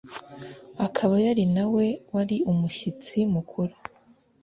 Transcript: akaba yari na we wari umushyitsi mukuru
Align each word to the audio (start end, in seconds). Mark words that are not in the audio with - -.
akaba 0.85 1.15
yari 1.25 1.43
na 1.55 1.65
we 1.73 1.85
wari 2.13 2.37
umushyitsi 2.51 3.17
mukuru 3.33 3.73